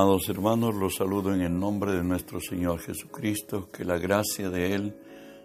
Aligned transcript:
Amados 0.00 0.28
hermanos, 0.28 0.76
los 0.76 0.94
saludo 0.94 1.34
en 1.34 1.40
el 1.40 1.58
nombre 1.58 1.90
de 1.90 2.04
nuestro 2.04 2.38
Señor 2.38 2.78
Jesucristo, 2.78 3.68
que 3.72 3.84
la 3.84 3.98
gracia 3.98 4.48
de 4.48 4.72
Él 4.72 4.96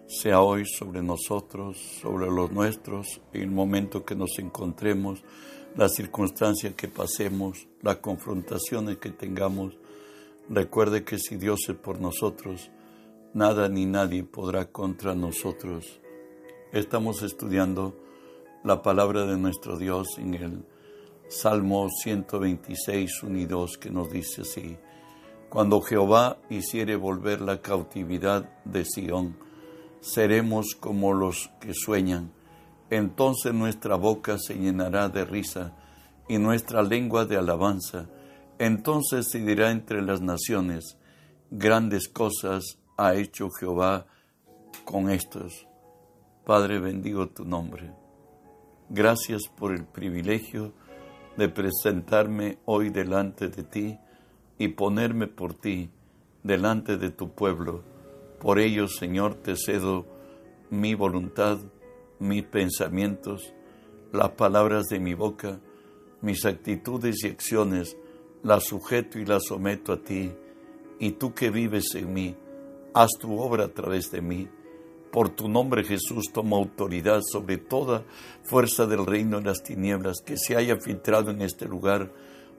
sea 0.08 0.42
hoy 0.42 0.68
sobre 0.68 1.02
nosotros, 1.02 1.76
sobre 2.00 2.28
los 2.28 2.52
nuestros, 2.52 3.20
en 3.34 3.42
el 3.42 3.50
momento 3.50 4.06
que 4.06 4.14
nos 4.14 4.38
encontremos, 4.38 5.24
las 5.76 5.96
circunstancias 5.96 6.76
que 6.76 6.88
pasemos, 6.88 7.68
las 7.82 7.96
confrontaciones 7.96 8.98
que 9.00 9.10
tengamos. 9.10 9.76
Recuerde 10.48 11.04
que 11.04 11.18
si 11.18 11.36
Dios 11.38 11.62
es 11.68 11.76
por 11.76 12.00
nosotros, 12.00 12.70
nada 13.34 13.68
ni 13.70 13.88
nadie 13.88 14.24
podrá 14.24 14.72
contra 14.72 15.16
nosotros. 15.16 16.00
Estamos 16.72 17.24
estudiando 17.24 17.98
la 18.64 18.84
palabra 18.84 19.26
de 19.26 19.36
nuestro 19.36 19.80
Dios 19.80 20.10
en 20.20 20.36
el 20.36 20.64
Salmo 21.34 21.90
126, 21.90 23.24
1 23.24 23.40
y 23.40 23.46
2, 23.48 23.78
que 23.80 23.90
nos 23.90 24.12
dice 24.12 24.42
así, 24.42 24.78
Cuando 25.50 25.82
Jehová 25.82 26.38
hiciere 26.52 26.96
volver 26.96 27.42
la 27.42 27.60
cautividad 27.60 28.48
de 28.66 28.86
Sión, 28.86 29.36
seremos 30.00 30.76
como 30.80 31.12
los 31.14 31.50
que 31.60 31.74
sueñan, 31.74 32.32
entonces 32.92 33.52
nuestra 33.52 33.96
boca 33.96 34.38
se 34.38 34.54
llenará 34.54 35.10
de 35.10 35.26
risa 35.26 35.76
y 36.30 36.38
nuestra 36.38 36.84
lengua 36.84 37.26
de 37.26 37.38
alabanza, 37.38 38.08
entonces 38.60 39.32
se 39.32 39.40
dirá 39.40 39.72
entre 39.72 40.04
las 40.04 40.22
naciones, 40.22 41.00
grandes 41.50 42.10
cosas 42.10 42.78
ha 42.96 43.16
hecho 43.16 43.50
Jehová 43.50 44.06
con 44.86 45.10
estos. 45.10 45.68
Padre, 46.46 46.78
bendigo 46.78 47.28
tu 47.30 47.44
nombre. 47.44 47.92
Gracias 48.90 49.48
por 49.48 49.74
el 49.74 49.86
privilegio 49.86 50.74
de 51.38 51.50
presentarme 51.50 52.58
hoy 52.66 52.90
delante 52.90 53.50
de 53.50 53.64
ti 53.64 53.98
y 54.58 54.70
ponerme 54.70 55.28
por 55.28 55.54
ti 55.54 55.90
delante 56.44 56.98
de 56.98 57.10
tu 57.10 57.32
pueblo. 57.32 57.84
Por 58.40 58.60
ello, 58.60 58.88
Señor, 58.88 59.36
te 59.36 59.56
cedo 59.56 60.06
mi 60.70 60.96
voluntad, 60.96 61.60
mis 62.20 62.44
pensamientos, 62.44 63.54
las 64.12 64.32
palabras 64.32 64.86
de 64.90 65.00
mi 65.00 65.14
boca, 65.14 65.60
mis 66.22 66.46
actitudes 66.46 67.24
y 67.24 67.28
acciones, 67.28 67.98
las 68.44 68.66
sujeto 68.66 69.20
y 69.20 69.26
las 69.26 69.46
someto 69.46 69.94
a 69.94 69.98
ti, 69.98 70.32
y 71.00 71.12
tú 71.12 71.34
que 71.34 71.50
vives 71.50 71.96
en 71.96 72.14
mí, 72.14 72.36
haz 72.94 73.12
tu 73.20 73.40
obra 73.40 73.66
a 73.66 73.70
través 73.70 74.12
de 74.12 74.22
mí 74.22 74.48
por 75.14 75.30
tu 75.30 75.48
nombre 75.48 75.84
Jesús 75.84 76.32
toma 76.34 76.58
autoridad 76.58 77.22
sobre 77.22 77.58
toda 77.58 78.04
fuerza 78.42 78.88
del 78.88 79.06
reino 79.06 79.38
de 79.38 79.46
las 79.46 79.62
tinieblas 79.62 80.22
que 80.26 80.38
se 80.38 80.58
haya 80.58 80.78
filtrado 80.78 81.30
en 81.30 81.44
este 81.44 81.68
lugar 81.68 82.12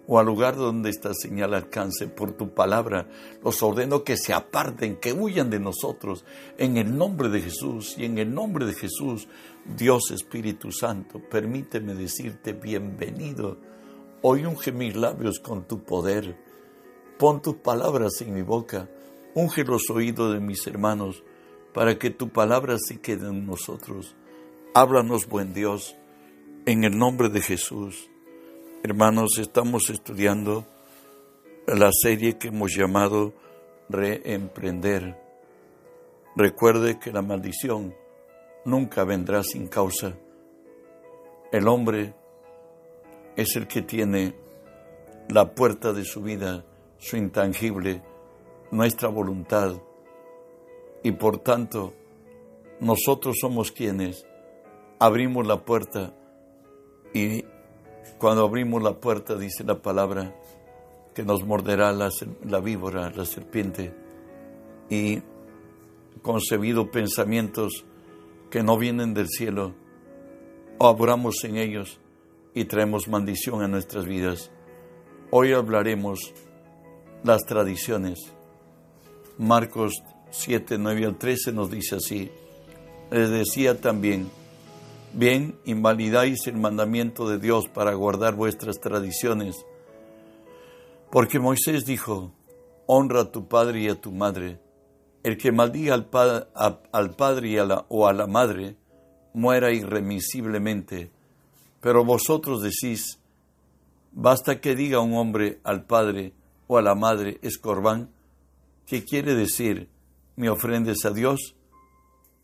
o 0.06 0.20
al 0.20 0.27
lugar 0.27 0.55
donde 0.55 0.88
esta 0.88 1.12
señal 1.14 1.52
alcance 1.52 2.06
por 2.06 2.30
tu 2.33 2.55
palabra. 2.55 3.08
Los 3.42 3.61
ordeno 3.64 4.05
que 4.05 4.16
se 4.16 4.33
aparten, 4.33 4.96
que 4.96 5.12
huyan 5.12 5.50
de 5.50 5.58
nosotros 5.58 6.24
en 6.56 6.77
el 6.77 6.96
nombre 6.96 7.28
de 7.28 7.41
Jesús 7.41 7.96
y 7.98 8.05
en 8.05 8.19
el 8.19 8.33
nombre 8.33 8.66
de 8.66 8.74
Jesús, 8.74 9.27
Dios 9.64 10.12
Espíritu 10.12 10.70
Santo, 10.70 11.20
permíteme 11.28 11.94
decirte 11.94 12.52
bienvenido. 12.52 13.58
Hoy 14.22 14.44
unge 14.44 14.70
mis 14.70 14.94
labios 14.94 15.41
con 15.41 15.66
tu 15.66 15.83
poder. 15.83 16.39
Pon 17.18 17.42
tus 17.42 17.56
palabras 17.56 18.20
en 18.20 18.33
mi 18.33 18.42
boca. 18.42 18.89
Unge 19.34 19.64
los 19.64 19.91
oídos 19.91 20.34
de 20.34 20.39
mis 20.39 20.64
hermanos 20.68 21.24
para 21.75 21.98
que 21.98 22.11
tu 22.11 22.30
palabra 22.30 22.77
se 22.78 23.00
quede 23.00 23.28
en 23.28 23.44
nosotros. 23.44 24.14
Háblanos, 24.75 25.27
buen 25.27 25.53
Dios, 25.53 25.97
en 26.67 26.84
el 26.84 26.97
nombre 26.97 27.28
de 27.28 27.42
Jesús. 27.42 28.08
Hermanos, 28.84 29.39
estamos 29.39 29.91
estudiando 29.91 30.64
la 31.67 31.90
serie 31.92 32.39
que 32.39 32.48
hemos 32.48 32.73
llamado 32.74 33.35
Reemprender. 33.89 35.20
Recuerde 36.36 36.98
que 36.98 37.12
la 37.12 37.23
maldición 37.23 37.95
nunca 38.64 39.05
vendrá 39.05 39.42
sin 39.42 39.67
causa. 39.67 40.17
El 41.51 41.67
hombre 41.67 42.14
es 43.36 43.56
el 43.56 43.67
que 43.67 43.83
tiene 43.83 44.35
la 45.29 45.55
puerta 45.55 45.92
de 45.92 46.05
su 46.05 46.23
vida, 46.23 46.64
su 46.98 47.17
intangible, 47.17 48.01
nuestra 48.70 49.08
voluntad, 49.08 49.74
y 51.05 51.13
por 51.13 51.39
tanto 51.39 51.92
nosotros 52.81 53.37
somos 53.41 53.70
quienes 53.70 54.27
abrimos 54.98 55.47
la 55.47 55.65
puerta 55.65 56.13
y 57.13 57.45
cuando 58.19 58.45
abrimos 58.45 58.83
la 58.83 58.95
puerta 58.95 59.37
dice 59.37 59.63
la 59.65 59.81
palabra 59.81 60.35
que 61.15 61.23
nos 61.23 61.45
morderá 61.45 61.92
la, 61.92 62.11
la 62.42 62.59
víbora, 62.59 63.11
la 63.11 63.25
serpiente 63.27 63.95
y 64.89 65.23
concebido 66.23 66.91
pensamientos 66.91 67.85
que 68.51 68.63
no 68.63 68.79
vienen 68.79 69.15
del 69.15 69.29
cielo, 69.29 69.75
obramos 70.79 71.45
en 71.45 71.57
ellos 71.57 72.01
y 72.55 72.65
traemos 72.65 73.09
maldición 73.09 73.63
a 73.63 73.69
nuestras 73.69 74.07
vidas. 74.07 74.51
Hoy 75.31 75.53
hablaremos 75.53 76.33
las 77.23 77.45
tradiciones. 77.45 78.19
Marcos 79.39 79.92
7, 80.34 80.78
9 80.78 81.06
al 81.06 81.17
13 81.17 81.52
nos 81.52 81.70
dice 81.70 81.96
así. 81.96 82.30
Les 83.11 83.30
decía 83.30 83.80
también, 83.80 84.28
bien, 85.12 85.56
invalidáis 85.64 86.48
el 86.48 86.56
mandamiento 86.56 87.28
de 87.28 87.39
Dios 87.39 87.68
para 87.68 87.95
guardar 87.95 88.34
vuestras 88.34 88.80
tradiciones, 88.80 89.64
porque 91.12 91.39
Moisés 91.39 91.86
dijo, 91.86 92.33
honra 92.86 93.20
a 93.20 93.30
tu 93.30 93.46
padre 93.46 93.83
y 93.83 93.89
a 93.89 94.00
tu 94.00 94.11
madre. 94.11 94.58
El 95.23 95.39
que 95.39 95.52
maldiga 95.52 95.94
al, 95.94 96.06
padre 97.14 97.61
o 97.89 98.08
a 98.08 98.12
la 98.12 98.27
madre, 98.27 98.77
muera 99.33 99.73
irremisiblemente. 99.73 101.12
Pero 101.80 102.05
vosotros 102.05 102.61
decís, 102.61 103.20
basta 104.11 104.61
que 104.61 104.74
diga 104.74 104.98
un 104.98 105.14
hombre 105.14 105.61
al 105.62 105.84
padre 105.84 106.33
o 106.67 106.77
a 106.77 106.83
la 106.83 106.96
madre, 106.96 107.39
escorbán, 107.42 108.11
¿qué 108.84 109.05
quiere 109.05 109.34
decir? 109.34 109.93
Me 110.36 110.50
ofrendes 110.50 111.05
a 111.05 111.11
Dios 111.11 111.55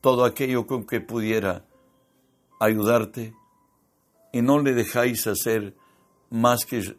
todo 0.01 0.25
aquello 0.25 0.67
con 0.67 0.87
que 0.87 1.01
pudiera 1.01 1.67
ayudarte 2.59 3.35
y 4.33 4.43
no 4.43 4.61
le 4.61 4.75
dejáis 4.75 5.27
hacer 5.27 5.75
más 6.31 6.65
que 6.65 6.97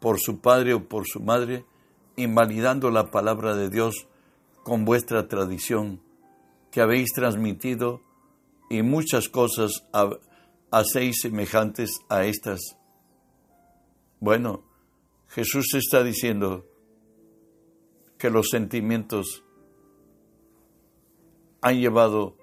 por 0.00 0.18
su 0.20 0.40
padre 0.40 0.74
o 0.74 0.88
por 0.88 1.06
su 1.06 1.20
madre, 1.20 1.64
invalidando 2.16 2.90
la 2.90 3.10
palabra 3.10 3.54
de 3.56 3.70
Dios 3.70 4.08
con 4.62 4.84
vuestra 4.84 5.28
tradición 5.28 6.00
que 6.70 6.80
habéis 6.80 7.12
transmitido 7.12 8.00
y 8.70 8.82
muchas 8.82 9.28
cosas 9.28 9.86
hacéis 10.70 11.20
semejantes 11.20 12.00
a 12.08 12.24
estas. 12.24 12.60
Bueno, 14.20 14.64
Jesús 15.28 15.74
está 15.74 16.02
diciendo 16.02 16.66
que 18.18 18.30
los 18.30 18.48
sentimientos 18.50 19.44
han 21.62 21.80
llevado, 21.80 22.36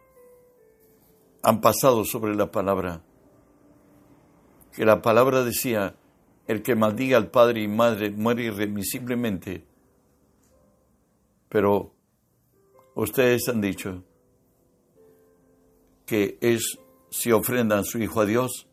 han 1.44 1.60
pasado 1.62 2.06
sobre 2.06 2.36
la 2.36 2.52
palabra. 2.52 3.04
Que 4.74 4.86
la 4.86 5.02
palabra 5.02 5.44
decía, 5.44 5.96
el 6.48 6.64
que 6.64 6.76
maldiga 6.76 7.18
al 7.18 7.30
padre 7.30 7.62
y 7.62 7.68
madre 7.68 8.12
muere 8.12 8.44
irremisiblemente. 8.46 9.66
Pero 11.50 11.94
ustedes 12.96 13.48
han 13.50 13.62
dicho 13.62 14.04
que 16.06 16.38
es 16.42 16.80
si 17.12 17.32
ofrendan 17.32 17.84
su 17.84 18.00
hijo 18.00 18.22
a 18.22 18.26
Dios, 18.26 18.68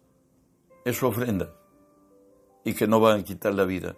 es 0.84 0.96
su 0.96 1.06
ofrenda 1.06 1.52
y 2.64 2.74
que 2.74 2.86
no 2.86 3.00
van 3.00 3.20
a 3.20 3.24
quitar 3.24 3.54
la 3.54 3.64
vida. 3.64 3.96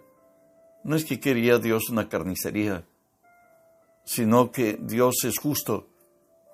No 0.83 0.95
es 0.95 1.05
que 1.05 1.19
quería 1.19 1.59
Dios 1.59 1.89
una 1.89 2.09
carnicería, 2.09 2.87
sino 4.03 4.51
que 4.51 4.79
Dios 4.81 5.23
es 5.25 5.37
justo 5.37 5.88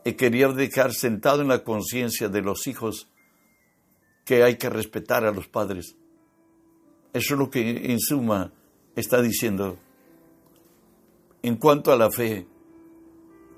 y 0.08 0.14
quería 0.14 0.48
dejar 0.50 0.94
sentado 0.94 1.42
en 1.42 1.48
la 1.48 1.64
conciencia 1.64 2.30
de 2.30 2.42
los 2.44 2.68
hijos 2.68 3.10
que 4.24 4.44
hay 4.44 4.56
que 4.56 4.70
respetar 4.70 5.26
a 5.26 5.32
los 5.32 5.48
padres. 5.48 5.96
Eso 7.12 7.34
es 7.34 7.40
lo 7.40 7.50
que 7.50 7.92
en 7.92 8.00
suma 8.00 8.54
está 8.96 9.20
diciendo. 9.22 9.80
En 11.42 11.56
cuanto 11.56 11.92
a 11.92 11.98
la 11.98 12.12
fe, 12.12 12.46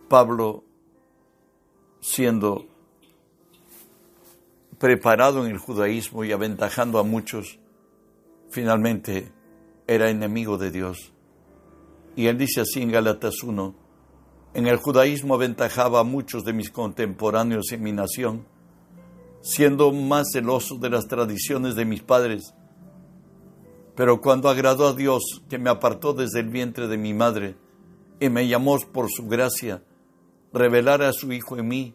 Pablo, 0.07 0.63
siendo 1.99 2.65
preparado 4.79 5.45
en 5.45 5.51
el 5.51 5.57
judaísmo 5.57 6.23
y 6.23 6.31
aventajando 6.31 6.99
a 6.99 7.03
muchos, 7.03 7.59
finalmente 8.49 9.33
era 9.85 10.09
enemigo 10.09 10.57
de 10.57 10.71
Dios. 10.71 11.11
Y 12.15 12.27
él 12.27 12.37
dice 12.37 12.61
así 12.61 12.81
en 12.81 12.91
Galatas 12.91 13.43
1, 13.43 13.86
en 14.57 14.65
el 14.65 14.77
judaísmo 14.77 15.35
aventajaba 15.35 15.99
a 15.99 16.03
muchos 16.03 16.43
de 16.43 16.51
mis 16.51 16.71
contemporáneos 16.71 17.71
en 17.73 17.83
mi 17.83 17.91
nación, 17.91 18.47
siendo 19.39 19.91
más 19.91 20.29
celoso 20.33 20.79
de 20.79 20.89
las 20.89 21.07
tradiciones 21.07 21.75
de 21.75 21.85
mis 21.85 22.01
padres 22.01 22.55
Pero 23.95 24.19
cuando 24.19 24.49
agradó 24.49 24.87
a 24.87 24.93
Dios, 24.93 25.43
que 25.47 25.59
me 25.59 25.69
apartó 25.69 26.13
desde 26.13 26.39
el 26.39 26.49
vientre 26.49 26.87
de 26.87 26.97
mi 26.97 27.13
madre 27.13 27.55
y 28.19 28.29
me 28.29 28.47
llamó 28.47 28.79
por 28.79 29.11
su 29.11 29.27
gracia, 29.27 29.83
revelar 30.51 31.03
a 31.03 31.13
su 31.13 31.31
Hijo 31.31 31.57
en 31.57 31.67
mí, 31.67 31.93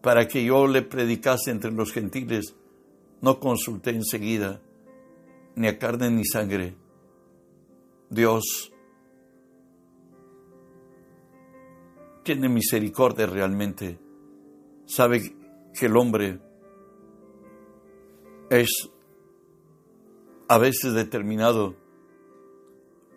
para 0.00 0.28
que 0.28 0.42
yo 0.42 0.66
le 0.66 0.80
predicase 0.80 1.50
entre 1.50 1.72
los 1.72 1.92
gentiles, 1.92 2.54
no 3.20 3.38
consulté 3.38 3.90
enseguida 3.90 4.62
ni 5.56 5.68
a 5.68 5.78
carne 5.78 6.10
ni 6.10 6.24
sangre. 6.24 6.74
Dios 8.08 8.72
tiene 12.22 12.48
misericordia 12.48 13.26
realmente. 13.26 13.98
Sabe 14.86 15.34
que 15.78 15.86
el 15.86 15.96
hombre 15.96 16.40
es 18.50 18.90
a 20.48 20.58
veces 20.58 20.94
determinado 20.94 21.76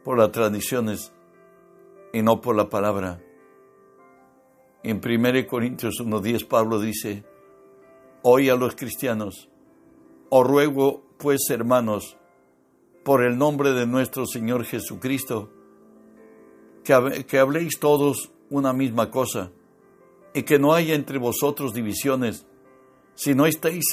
por 0.04 0.18
las 0.18 0.32
tradiciones 0.32 1.14
y 2.14 2.22
no 2.22 2.42
por 2.42 2.56
la 2.56 2.70
palabra. 2.70 3.22
En 4.84 5.02
1 5.04 5.48
Corintios 5.48 5.96
1.10 6.00 6.48
Pablo 6.48 6.80
dice, 6.80 7.24
hoy 8.22 8.50
a 8.50 8.56
los 8.56 8.76
cristianos, 8.76 9.50
os 10.30 10.48
ruego 10.48 11.04
pues 11.18 11.50
hermanos, 11.50 12.18
por 13.04 13.24
el 13.24 13.38
nombre 13.38 13.72
de 13.72 13.88
nuestro 13.88 14.26
Señor 14.26 14.66
Jesucristo, 14.66 15.50
que, 16.84 17.26
que 17.26 17.40
habléis 17.40 17.80
todos 17.80 18.33
una 18.50 18.74
misma 18.74 19.10
cosa 19.10 19.51
y 20.34 20.44
que 20.44 20.60
no 20.60 20.74
haya 20.74 20.95
entre 20.95 21.18
vosotros 21.18 21.74
divisiones, 21.74 22.45
sino 23.16 23.45
estéis 23.45 23.86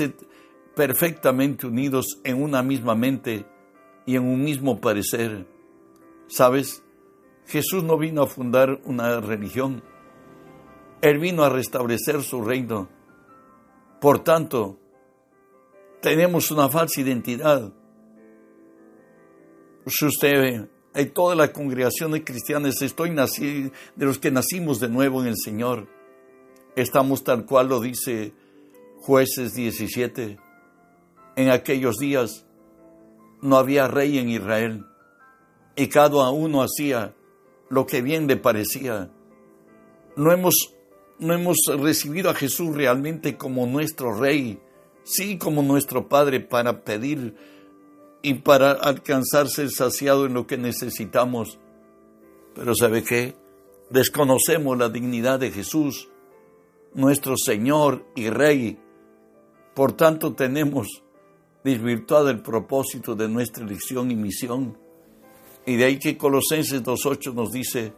perfectamente 0.75 1.67
unidos 1.67 2.21
en 2.25 2.43
una 2.43 2.63
misma 2.63 2.95
mente 2.95 3.47
y 4.07 4.17
en 4.17 4.25
un 4.25 4.43
mismo 4.43 4.81
parecer. 4.81 5.47
¿Sabes? 6.29 6.83
Jesús 7.47 7.83
no 7.83 7.99
vino 7.99 8.23
a 8.23 8.27
fundar 8.27 8.81
una 8.85 9.21
religión, 9.21 9.83
Él 11.03 11.19
vino 11.19 11.43
a 11.43 11.49
restablecer 11.49 12.23
su 12.23 12.43
reino. 12.43 12.89
Por 14.01 14.21
tanto, 14.21 14.79
tenemos 16.01 16.51
una 16.51 16.69
falsa 16.69 17.01
identidad. 17.01 17.73
Si 19.87 20.07
usted, 20.07 20.69
en 20.95 21.11
toda 21.11 21.35
la 21.35 21.53
congregación 21.53 22.13
de 22.13 22.25
cristianos, 22.25 22.83
estoy 22.83 23.11
nacido, 23.11 23.71
de 23.97 24.07
los 24.07 24.19
que 24.19 24.31
nacimos 24.31 24.81
de 24.81 24.89
nuevo 24.89 25.23
en 25.23 25.29
el 25.29 25.37
Señor, 25.37 25.89
estamos 26.77 27.25
tal 27.25 27.45
cual 27.45 27.69
lo 27.69 27.81
dice 27.81 28.33
Jueces 28.99 29.55
17 29.55 30.39
en 31.37 31.49
aquellos 31.49 31.97
días 31.97 32.45
no 33.41 33.57
había 33.57 33.89
rey 33.89 34.19
en 34.19 34.29
Israel 34.29 34.85
y 35.77 35.89
cada 35.89 36.31
uno 36.31 36.63
hacía 36.63 37.15
lo 37.69 37.87
que 37.87 38.03
bien 38.03 38.27
le 38.27 38.37
parecía. 38.37 39.11
No 40.17 40.33
hemos, 40.33 40.75
no 41.19 41.33
hemos 41.33 41.57
recibido 41.79 42.29
a 42.29 42.35
Jesús 42.35 42.75
realmente 42.75 43.37
como 43.37 43.67
nuestro 43.67 44.13
rey, 44.13 44.61
sí 45.05 45.39
como 45.39 45.63
nuestro 45.63 46.09
Padre 46.09 46.41
para 46.41 46.85
pedir 46.85 47.35
y 48.23 48.35
para 48.35 48.73
alcanzarse 48.73 49.63
el 49.63 49.71
saciado 49.71 50.27
en 50.27 50.35
lo 50.35 50.47
que 50.47 50.59
necesitamos. 50.59 51.59
Pero 52.55 52.75
¿sabe 52.75 53.03
qué? 53.03 53.35
Desconocemos 53.91 54.77
la 54.79 54.89
dignidad 54.89 55.41
de 55.41 55.51
Jesús, 55.51 56.09
nuestro 56.95 57.37
Señor 57.37 58.05
y 58.15 58.29
Rey. 58.31 58.79
Por 59.75 59.93
tanto 59.93 60.35
tenemos 60.35 61.03
desvirtuado 61.65 62.31
el 62.31 62.41
propósito 62.41 63.15
de 63.15 63.29
nuestra 63.29 63.65
elección 63.65 64.11
y 64.11 64.17
misión. 64.17 64.79
Y 65.67 65.77
de 65.77 65.85
ahí 65.85 65.99
que 65.99 66.17
Colosenses 66.17 66.83
2.8 66.83 67.35
nos 67.35 67.51
dice, 67.51 67.93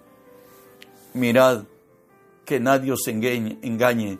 mirad 1.14 1.64
que 2.44 2.58
nadie 2.60 2.92
os 2.92 3.06
engañe, 3.06 3.58
engañe 3.62 4.19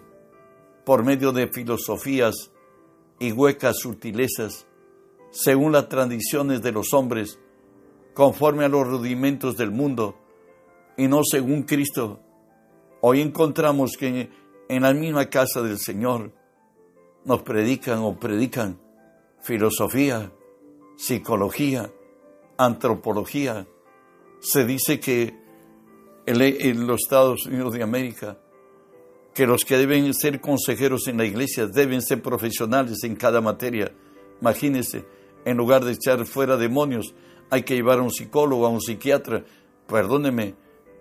por 0.85 1.05
medio 1.05 1.33
de 1.33 1.49
filosofías 1.49 2.51
y 3.19 3.33
huecas 3.33 3.79
sutilezas, 3.79 4.67
según 5.33 5.73
las 5.73 5.89
tradiciones 5.89 6.63
de 6.63 6.71
los 6.71 6.93
hombres, 6.93 7.41
conforme 8.15 8.65
a 8.65 8.69
los 8.69 8.87
rudimentos 8.87 9.57
del 9.57 9.73
mundo, 9.73 10.15
y 10.97 11.09
no 11.09 11.23
según 11.25 11.63
Cristo. 11.63 12.21
Hoy 13.01 13.21
encontramos 13.21 13.97
que 13.97 14.31
en 14.69 14.83
la 14.83 14.93
misma 14.93 15.29
casa 15.29 15.63
del 15.63 15.79
Señor 15.79 16.33
nos 17.25 17.43
predican 17.43 18.01
o 18.01 18.21
predican 18.21 18.79
filosofía, 19.43 20.31
psicología, 20.97 21.91
antropología. 22.59 23.67
Se 24.41 24.65
dice 24.65 25.01
que 25.01 25.35
en 26.27 26.87
los 26.87 27.01
Estados 27.03 27.47
Unidos 27.47 27.73
de 27.73 27.83
América, 27.83 28.39
que 29.35 29.47
los 29.47 29.65
que 29.65 29.79
deben 29.79 30.13
ser 30.13 30.41
consejeros 30.41 31.09
en 31.09 31.17
la 31.17 31.25
iglesia 31.25 31.67
deben 31.67 32.03
ser 32.03 32.21
profesionales 32.21 33.03
en 33.03 33.17
cada 33.17 33.41
materia. 33.41 33.93
Imagínense, 34.41 35.05
en 35.45 35.57
lugar 35.57 35.85
de 35.85 35.93
echar 35.93 36.25
fuera 36.27 36.57
demonios, 36.57 37.15
hay 37.51 37.63
que 37.63 37.75
llevar 37.75 37.99
a 37.99 38.03
un 38.03 38.11
psicólogo, 38.11 38.67
a 38.67 38.71
un 38.71 38.81
psiquiatra. 38.81 39.45
Perdóneme, 39.87 40.55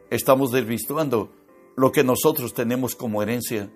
estamos 0.09 0.51
desvirtuando 0.51 1.31
lo 1.75 1.91
que 1.91 2.03
nosotros 2.03 2.53
tenemos 2.53 2.95
como 2.95 3.21
herencia. 3.23 3.71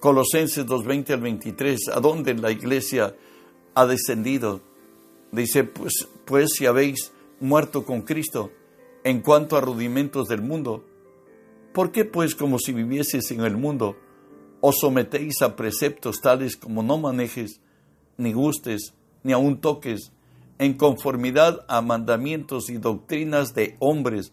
Colosenses 0.00 0.66
2.20 0.66 1.10
al 1.10 1.20
23, 1.20 1.88
¿a 1.92 2.00
dónde 2.00 2.34
la 2.34 2.50
iglesia 2.50 3.14
ha 3.78 3.86
descendido. 3.86 4.60
Dice, 5.30 5.62
pues, 5.62 6.08
pues 6.24 6.50
si 6.56 6.66
habéis 6.66 7.12
muerto 7.38 7.84
con 7.84 8.02
Cristo 8.02 8.50
en 9.04 9.20
cuanto 9.20 9.56
a 9.56 9.60
rudimentos 9.60 10.26
del 10.26 10.42
mundo, 10.42 10.84
¿por 11.72 11.92
qué 11.92 12.04
pues 12.04 12.34
como 12.34 12.58
si 12.58 12.72
vivieses 12.72 13.30
en 13.30 13.42
el 13.42 13.56
mundo 13.56 13.96
os 14.60 14.78
sometéis 14.80 15.42
a 15.42 15.54
preceptos 15.54 16.20
tales 16.20 16.56
como 16.56 16.82
no 16.82 16.98
manejes, 16.98 17.60
ni 18.16 18.32
gustes, 18.32 18.94
ni 19.22 19.32
aun 19.32 19.60
toques, 19.60 20.12
en 20.58 20.74
conformidad 20.74 21.64
a 21.68 21.80
mandamientos 21.82 22.68
y 22.70 22.78
doctrinas 22.78 23.54
de 23.54 23.76
hombres, 23.78 24.32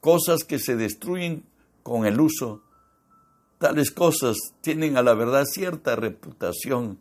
cosas 0.00 0.44
que 0.44 0.58
se 0.58 0.76
destruyen 0.76 1.44
con 1.82 2.06
el 2.06 2.20
uso? 2.20 2.62
Tales 3.58 3.92
cosas 3.92 4.36
tienen 4.60 4.96
a 4.96 5.02
la 5.02 5.14
verdad 5.14 5.44
cierta 5.44 5.94
reputación 5.94 6.98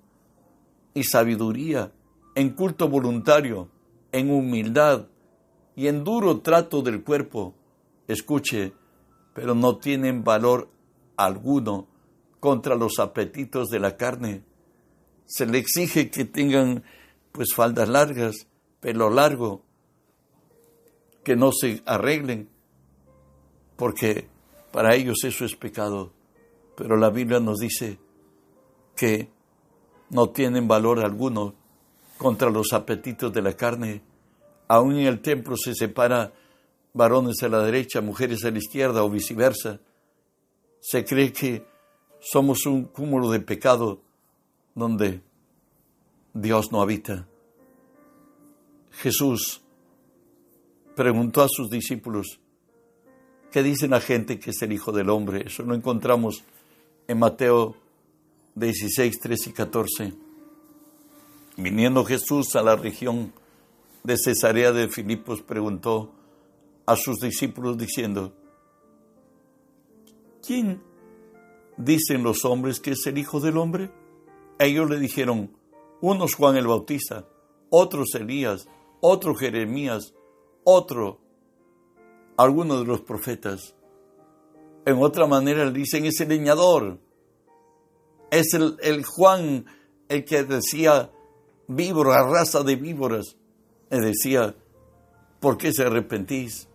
y 0.93 1.03
sabiduría, 1.03 1.91
en 2.35 2.51
culto 2.51 2.87
voluntario, 2.87 3.69
en 4.11 4.29
humildad 4.29 5.07
y 5.75 5.87
en 5.87 6.03
duro 6.03 6.41
trato 6.41 6.81
del 6.81 7.03
cuerpo. 7.03 7.55
Escuche, 8.07 8.73
pero 9.33 9.55
no 9.55 9.77
tienen 9.77 10.23
valor 10.23 10.69
alguno 11.17 11.87
contra 12.39 12.75
los 12.75 12.99
apetitos 12.99 13.69
de 13.69 13.79
la 13.79 13.97
carne. 13.97 14.43
Se 15.25 15.45
le 15.45 15.57
exige 15.57 16.09
que 16.09 16.25
tengan 16.25 16.83
pues 17.31 17.53
faldas 17.53 17.89
largas, 17.89 18.47
pelo 18.79 19.09
largo, 19.09 19.63
que 21.23 21.35
no 21.35 21.51
se 21.51 21.81
arreglen, 21.85 22.49
porque 23.75 24.27
para 24.71 24.95
ellos 24.95 25.23
eso 25.23 25.45
es 25.45 25.55
pecado. 25.55 26.11
Pero 26.75 26.97
la 26.97 27.09
Biblia 27.09 27.39
nos 27.39 27.59
dice 27.59 27.99
que 28.95 29.29
no 30.09 30.29
tienen 30.29 30.67
valor 30.67 30.99
alguno 31.03 31.55
contra 32.17 32.49
los 32.49 32.73
apetitos 32.73 33.31
de 33.33 33.41
la 33.41 33.53
carne. 33.53 34.01
Aún 34.67 34.97
en 34.97 35.07
el 35.07 35.21
templo 35.21 35.55
se 35.57 35.73
separa 35.73 36.33
varones 36.93 37.41
a 37.43 37.49
la 37.49 37.61
derecha, 37.63 38.01
mujeres 38.01 38.43
a 38.45 38.51
la 38.51 38.57
izquierda 38.57 39.03
o 39.03 39.09
viceversa. 39.09 39.79
Se 40.79 41.05
cree 41.05 41.31
que 41.31 41.65
somos 42.19 42.65
un 42.65 42.85
cúmulo 42.85 43.31
de 43.31 43.39
pecado 43.39 44.01
donde 44.75 45.21
Dios 46.33 46.71
no 46.71 46.81
habita. 46.81 47.27
Jesús 48.91 49.61
preguntó 50.95 51.41
a 51.41 51.47
sus 51.49 51.69
discípulos, 51.69 52.39
¿qué 53.51 53.63
dice 53.63 53.87
la 53.87 54.01
gente 54.01 54.39
que 54.39 54.51
es 54.51 54.61
el 54.61 54.71
Hijo 54.71 54.91
del 54.91 55.09
Hombre? 55.09 55.45
Eso 55.47 55.63
lo 55.63 55.75
encontramos 55.75 56.43
en 57.07 57.19
Mateo 57.19 57.75
16, 58.55 59.19
13 59.19 59.49
y 59.49 59.53
14. 59.53 60.13
Viniendo 61.57 62.05
Jesús 62.05 62.55
a 62.55 62.63
la 62.63 62.75
región 62.75 63.33
de 64.03 64.17
Cesarea 64.17 64.71
de 64.71 64.87
Filipos, 64.87 65.41
preguntó 65.41 66.11
a 66.85 66.95
sus 66.95 67.19
discípulos 67.19 67.77
diciendo, 67.77 68.33
¿quién 70.45 70.81
dicen 71.77 72.23
los 72.23 72.45
hombres 72.45 72.79
que 72.79 72.91
es 72.91 73.05
el 73.05 73.17
Hijo 73.17 73.39
del 73.39 73.57
Hombre? 73.57 73.91
Ellos 74.59 74.89
le 74.89 74.99
dijeron, 74.99 75.51
unos 76.01 76.35
Juan 76.35 76.57
el 76.57 76.67
Bautista, 76.67 77.27
otros 77.69 78.13
Elías, 78.15 78.67
otro 78.99 79.35
Jeremías, 79.35 80.13
otro 80.63 81.19
alguno 82.37 82.79
de 82.79 82.85
los 82.85 83.01
profetas. 83.01 83.75
En 84.85 84.97
otra 84.97 85.27
manera 85.27 85.63
le 85.65 85.71
dicen, 85.71 86.05
es 86.05 86.19
el 86.21 86.29
leñador 86.29 86.99
es 88.31 88.53
el, 88.53 89.03
Juan 89.05 89.65
el 90.09 90.25
que 90.25 90.43
decía 90.43 91.11
víbora, 91.67 92.23
raza 92.23 92.63
de 92.63 92.77
víboras. 92.77 93.35
le 93.91 93.99
decía, 93.99 94.55
¿por 95.39 95.57
qué 95.57 95.71
se 95.71 95.83
arrepentís? 95.83 96.67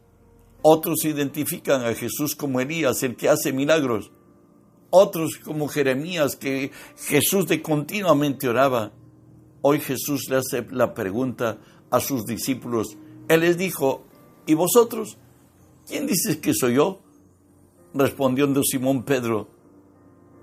Otros 0.62 1.04
identifican 1.04 1.84
a 1.84 1.94
Jesús 1.94 2.36
como 2.36 2.60
Elías, 2.60 3.02
el 3.02 3.16
que 3.16 3.28
hace 3.28 3.52
milagros. 3.52 4.12
Otros 4.90 5.38
como 5.38 5.68
Jeremías, 5.68 6.36
que 6.36 6.70
Jesús 6.96 7.46
de 7.46 7.62
continuamente 7.62 8.48
oraba. 8.48 8.92
Hoy 9.68 9.80
Jesús 9.80 10.28
le 10.30 10.36
hace 10.36 10.64
la 10.70 10.94
pregunta 10.94 11.58
a 11.90 11.98
sus 11.98 12.24
discípulos. 12.24 12.96
Él 13.26 13.40
les 13.40 13.58
dijo, 13.58 14.04
¿y 14.46 14.54
vosotros? 14.54 15.18
¿Quién 15.88 16.06
dices 16.06 16.36
que 16.36 16.54
soy 16.54 16.76
yo? 16.76 17.00
Respondiendo 17.92 18.62
Simón 18.62 19.02
Pedro, 19.02 19.48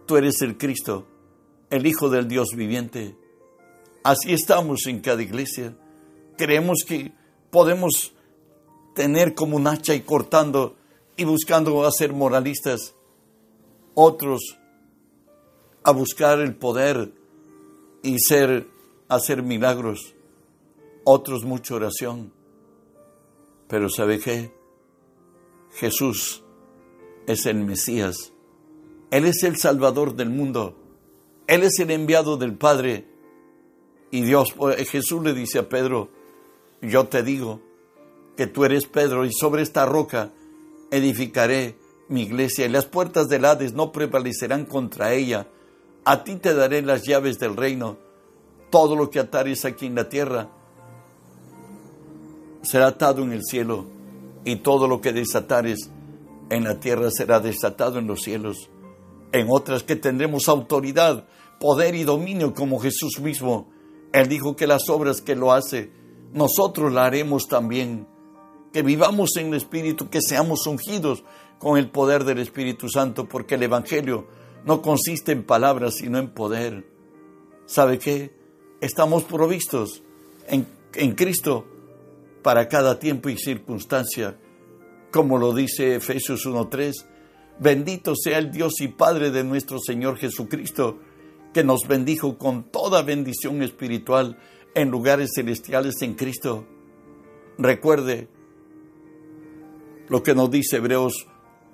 tú 0.06 0.18
eres 0.18 0.42
el 0.42 0.58
Cristo, 0.58 1.08
el 1.70 1.88
Hijo 1.88 2.10
del 2.10 2.27
Dios 2.27 2.50
viviente. 2.53 3.15
Así 4.03 4.34
estamos 4.34 4.88
en 4.88 5.00
cada 5.00 5.24
iglesia. 5.24 5.74
Creemos 6.38 6.84
que 6.86 7.13
podemos 7.50 8.12
tener 8.94 9.36
como 9.36 9.56
un 9.56 9.68
hacha 9.68 9.96
y 9.96 10.01
cortando 10.01 10.75
y 11.15 11.24
buscando 11.24 11.86
hacer 11.86 12.12
moralistas. 12.12 12.94
Otros 13.94 14.60
a 15.82 15.92
buscar 15.92 16.42
el 16.42 16.56
poder 16.58 17.13
y 18.01 18.20
ser, 18.20 18.73
hacer 19.15 19.43
milagros. 19.43 20.15
Otros 21.03 21.43
mucha 21.43 21.75
oración. 21.75 22.32
Pero 23.67 23.89
¿sabe 23.89 24.20
qué? 24.20 24.53
Jesús 25.74 26.43
es 27.27 27.46
el 27.46 27.63
Mesías. 27.63 28.34
Él 29.12 29.25
es 29.25 29.43
el 29.43 29.58
Salvador 29.58 30.15
del 30.15 30.29
mundo. 30.29 30.75
Él 31.48 31.63
es 31.63 31.79
el 31.79 31.91
enviado 31.91 32.38
del 32.38 32.55
Padre. 32.55 33.08
Y 34.12 34.22
Dios, 34.22 34.53
pues, 34.53 34.89
Jesús 34.89 35.24
le 35.24 35.34
dice 35.34 35.60
a 35.60 35.70
Pedro, 35.70 36.10
yo 36.82 37.08
te 37.08 37.24
digo 37.24 37.62
que 38.38 38.48
tú 38.48 38.65
eres 38.65 38.86
Pedro 38.86 39.25
y 39.25 39.32
sobre 39.32 39.62
esta 39.63 39.86
roca 39.86 40.32
edificaré 40.91 41.75
mi 42.10 42.24
iglesia 42.24 42.65
y 42.65 42.70
las 42.70 42.86
puertas 42.86 43.27
del 43.27 43.46
Hades 43.46 43.74
no 43.74 43.91
prevalecerán 43.91 44.65
contra 44.65 45.13
ella. 45.13 45.48
A 46.05 46.24
ti 46.24 46.36
te 46.36 46.53
daré 46.53 46.82
las 46.82 47.03
llaves 47.03 47.39
del 47.39 47.55
reino. 47.55 47.98
Todo 48.74 48.96
lo 48.96 49.12
que 49.12 49.20
atares 49.20 49.65
aquí 49.65 49.86
en 49.86 49.94
la 49.94 50.10
tierra 50.10 50.50
será 52.63 52.88
atado 52.88 53.22
en 53.22 53.32
el 53.32 53.44
cielo 53.44 53.86
y 54.46 54.56
todo 54.56 54.88
lo 54.88 55.00
que 55.00 55.13
desatares 55.13 55.92
en 56.50 56.63
la 56.63 56.80
tierra 56.80 57.12
será 57.12 57.39
desatado 57.39 58.00
en 58.00 58.08
los 58.08 58.24
cielos. 58.24 58.72
En 59.32 59.46
otras 59.51 59.84
que 59.84 59.96
tendremos 59.96 60.50
autoridad, 60.50 61.27
poder 61.60 61.94
y 61.94 62.03
dominio 62.03 62.56
como 62.56 62.80
Jesús 62.80 63.20
mismo 63.20 63.68
él 64.12 64.27
dijo 64.27 64.56
que 64.56 64.65
las 64.65 64.89
obras 64.89 65.22
que 65.22 65.36
lo 65.36 65.51
hace, 65.51 65.92
nosotros 66.34 66.92
las 66.92 67.08
haremos 67.08 67.48
también. 67.48 68.08
Que 68.72 68.82
vivamos 68.82 69.36
en 69.38 69.48
el 69.48 69.56
Espíritu, 69.56 70.10
que 70.10 70.20
seamos 70.20 70.65
ungidos 70.65 71.24
con 71.60 71.77
el 71.77 71.92
poder 71.92 72.24
del 72.24 72.39
Espíritu 72.39 72.89
Santo, 72.89 73.27
porque 73.27 73.53
el 73.56 73.63
Evangelio 73.63 74.27
no 74.65 74.82
consiste 74.82 75.32
en 75.32 75.44
palabras, 75.44 75.96
sino 75.96 76.18
en 76.18 76.30
poder. 76.30 76.88
¿Sabe 77.65 78.00
qué? 78.00 78.42
Estamos 78.84 79.24
provistos 79.24 80.04
en, 80.46 81.16
Cristo 81.16 81.66
para 82.42 82.68
cada 82.68 83.00
tiempo 83.00 83.30
y 83.30 83.38
circunstancia, 83.38 84.38
como 85.10 85.38
lo 85.38 85.54
dice 85.54 85.96
Efesios 85.96 86.46
1.3. 86.46 86.92
Bendito 87.62 88.13
sea 88.13 88.40
el 88.40 88.52
Dios 88.52 88.82
y 88.82 88.90
Padre 88.90 89.32
de 89.32 89.46
nuestro 89.46 89.80
Señor 89.80 90.18
Jesucristo 90.18 91.00
que 91.54 91.63
nos 91.63 91.88
bendijo 91.88 92.38
con 92.38 92.66
toda 92.66 93.04
bendición 93.04 93.63
espiritual 93.63 94.38
en 94.75 94.92
lugares 94.92 95.30
celestiales 95.34 96.02
en 96.02 96.16
Cristo. 96.16 96.68
Recuerde 97.58 98.28
lo 100.10 100.24
que 100.24 100.36
nos 100.36 100.52
dice 100.52 100.75
Hebreos 100.75 101.25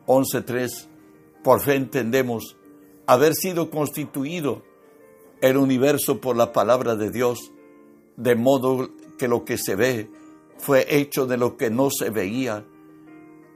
11.3. 0.05 0.87
Por 1.43 1.63
fe 1.63 1.73
entendemos 1.73 2.55
haber 3.07 3.33
sido 3.33 3.71
constituido 3.71 4.68
el 5.41 5.57
universo 5.57 6.19
por 6.19 6.35
la 6.35 6.51
palabra 6.51 6.95
de 6.95 7.11
Dios, 7.11 7.51
de 8.17 8.35
modo 8.35 8.89
que 9.17 9.27
lo 9.27 9.45
que 9.45 9.57
se 9.57 9.75
ve 9.75 10.09
fue 10.57 10.85
hecho 10.97 11.25
de 11.25 11.37
lo 11.37 11.57
que 11.57 11.69
no 11.69 11.89
se 11.89 12.09
veía 12.09 12.65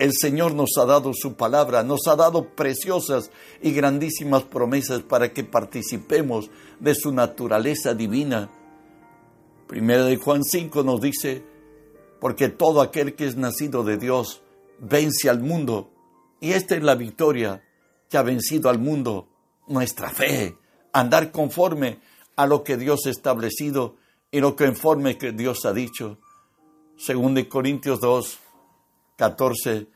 el 0.03 0.11
Señor 0.13 0.53
nos 0.53 0.71
ha 0.77 0.85
dado 0.85 1.11
su 1.13 1.35
palabra, 1.35 1.83
nos 1.83 2.07
ha 2.07 2.15
dado 2.17 2.49
preciosas 2.55 3.31
y 3.61 3.71
grandísimas 3.71 4.43
promesas 4.43 5.01
para 5.01 5.31
que 5.31 5.43
participemos 5.45 6.49
de 6.79 6.93
su 6.93 7.13
naturaleza 7.13 7.93
divina. 7.93 8.49
Primera 9.67 10.03
de 10.03 10.17
Juan 10.17 10.43
5 10.43 10.83
nos 10.83 10.99
dice, 10.99 11.45
porque 12.19 12.49
todo 12.49 12.81
aquel 12.81 13.15
que 13.15 13.27
es 13.27 13.37
nacido 13.37 13.83
de 13.83 13.97
Dios 13.97 14.41
vence 14.79 15.29
al 15.29 15.39
mundo. 15.39 15.89
Y 16.41 16.51
esta 16.51 16.75
es 16.75 16.83
la 16.83 16.95
victoria 16.95 17.63
que 18.09 18.17
ha 18.17 18.23
vencido 18.23 18.69
al 18.69 18.79
mundo, 18.79 19.29
nuestra 19.67 20.09
fe, 20.09 20.57
andar 20.93 21.31
conforme 21.31 21.99
a 22.35 22.45
lo 22.45 22.63
que 22.63 22.77
Dios 22.77 23.05
ha 23.05 23.09
establecido 23.09 23.95
y 24.31 24.39
lo 24.39 24.55
conforme 24.55 25.17
que 25.17 25.31
Dios 25.31 25.65
ha 25.65 25.73
dicho. 25.73 26.19
Según 26.95 27.33
de 27.33 27.49
Corintios 27.49 27.99
2, 27.99 28.39
14 29.17 29.87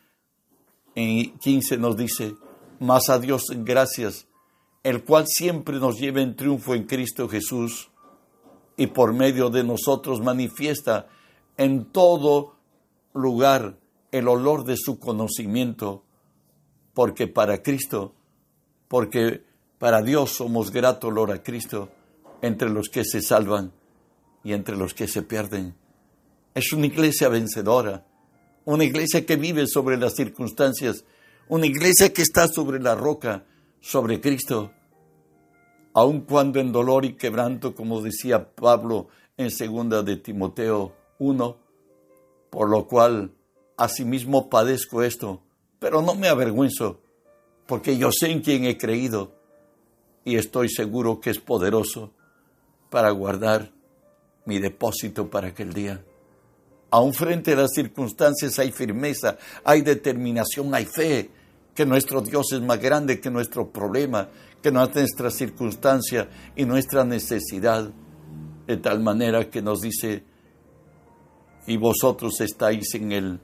en 0.95 1.37
15 1.37 1.77
nos 1.77 1.95
dice, 1.95 2.35
más 2.79 3.09
a 3.09 3.19
Dios 3.19 3.45
gracias, 3.55 4.27
el 4.83 5.03
cual 5.03 5.25
siempre 5.27 5.79
nos 5.79 5.99
lleva 5.99 6.21
en 6.21 6.35
triunfo 6.35 6.75
en 6.75 6.83
Cristo 6.83 7.27
Jesús 7.29 7.89
y 8.75 8.87
por 8.87 9.13
medio 9.13 9.49
de 9.49 9.63
nosotros 9.63 10.21
manifiesta 10.21 11.07
en 11.57 11.85
todo 11.85 12.55
lugar 13.13 13.77
el 14.11 14.27
olor 14.27 14.63
de 14.63 14.77
su 14.77 14.99
conocimiento, 14.99 16.03
porque 16.93 17.27
para 17.27 17.61
Cristo, 17.61 18.13
porque 18.87 19.43
para 19.79 20.01
Dios 20.01 20.31
somos 20.31 20.71
grato 20.71 21.07
olor 21.07 21.31
a 21.31 21.43
Cristo 21.43 21.89
entre 22.41 22.69
los 22.69 22.89
que 22.89 23.03
se 23.05 23.21
salvan 23.21 23.71
y 24.43 24.53
entre 24.53 24.75
los 24.75 24.93
que 24.93 25.07
se 25.07 25.23
pierden. 25.23 25.75
Es 26.53 26.73
una 26.73 26.87
iglesia 26.87 27.29
vencedora 27.29 28.05
una 28.67 28.83
iglesia 28.83 29.25
que 29.25 29.37
vive 29.37 29.65
sobre 29.65 29.95
las 29.95 30.15
circunstancias, 30.15 31.05
una 31.47 31.65
iglesia 31.65 32.11
que 32.11 32.21
está 32.21 32.49
sobre 32.49 32.81
la 32.81 32.95
roca, 32.95 33.45
sobre 33.79 34.19
Cristo, 34.19 34.73
aun 35.93 36.25
cuando 36.25 36.59
en 36.59 36.73
dolor 36.73 37.05
y 37.05 37.13
quebranto, 37.13 37.73
como 37.73 38.01
decía 38.01 38.53
Pablo 38.53 39.07
en 39.37 39.51
segunda 39.51 40.03
de 40.03 40.17
Timoteo 40.17 40.93
1, 41.17 41.57
por 42.49 42.69
lo 42.69 42.89
cual 42.89 43.31
asimismo 43.77 44.49
padezco 44.49 45.01
esto, 45.01 45.41
pero 45.79 46.01
no 46.01 46.15
me 46.15 46.27
avergüenzo, 46.27 46.99
porque 47.67 47.97
yo 47.97 48.11
sé 48.11 48.31
en 48.31 48.41
quién 48.41 48.65
he 48.65 48.77
creído 48.77 49.36
y 50.27 50.35
estoy 50.35 50.67
seguro 50.67 51.21
que 51.21 51.29
es 51.29 51.39
poderoso 51.39 52.11
para 52.89 53.11
guardar 53.11 53.71
mi 54.45 54.59
depósito 54.59 55.29
para 55.29 55.47
aquel 55.47 55.71
día. 55.71 56.03
Aún 56.91 57.13
frente 57.13 57.53
a 57.53 57.55
las 57.55 57.71
circunstancias 57.73 58.59
hay 58.59 58.73
firmeza, 58.73 59.37
hay 59.63 59.83
determinación, 59.83 60.75
hay 60.75 60.83
fe, 60.83 61.29
que 61.73 61.85
nuestro 61.85 62.19
Dios 62.19 62.51
es 62.51 62.59
más 62.59 62.77
grande 62.77 63.21
que 63.21 63.29
nuestro 63.29 63.71
problema, 63.71 64.27
que 64.61 64.69
nuestra 64.69 65.31
circunstancia 65.31 66.27
y 66.57 66.65
nuestra 66.65 67.05
necesidad, 67.05 67.89
de 68.65 68.75
tal 68.75 68.99
manera 68.99 69.49
que 69.49 69.61
nos 69.61 69.79
dice, 69.79 70.25
y 71.67 71.77
vosotros 71.77 72.41
estáis 72.41 72.93
en 72.95 73.13
Él 73.13 73.39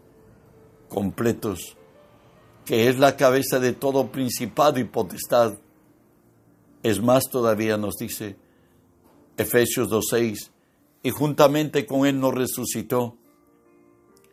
completos, 0.89 1.77
que 2.65 2.89
es 2.89 2.99
la 2.99 3.15
cabeza 3.15 3.61
de 3.61 3.71
todo 3.71 4.11
principado 4.11 4.81
y 4.81 4.83
potestad. 4.83 5.62
Es 6.83 7.01
más 7.01 7.29
todavía 7.29 7.77
nos 7.77 7.95
dice 7.95 8.35
Efesios 9.37 9.89
2.6, 9.89 10.51
y 11.01 11.09
juntamente 11.09 11.85
con 11.85 12.05
Él 12.05 12.19
nos 12.19 12.33
resucitó 12.33 13.17